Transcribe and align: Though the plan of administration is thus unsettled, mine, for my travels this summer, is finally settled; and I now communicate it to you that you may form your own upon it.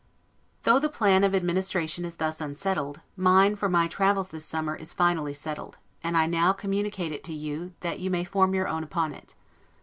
Though 0.63 0.79
the 0.79 0.89
plan 0.89 1.23
of 1.23 1.35
administration 1.35 2.05
is 2.05 2.15
thus 2.15 2.41
unsettled, 2.41 3.01
mine, 3.15 3.55
for 3.55 3.69
my 3.69 3.87
travels 3.87 4.29
this 4.29 4.45
summer, 4.47 4.75
is 4.75 4.95
finally 4.95 5.35
settled; 5.35 5.77
and 6.03 6.17
I 6.17 6.25
now 6.25 6.53
communicate 6.53 7.11
it 7.11 7.23
to 7.25 7.33
you 7.35 7.75
that 7.81 7.99
you 7.99 8.09
may 8.09 8.23
form 8.23 8.55
your 8.55 8.67
own 8.67 8.83
upon 8.83 9.13
it. 9.13 9.35